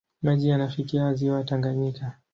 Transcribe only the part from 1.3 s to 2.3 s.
Tanganyika.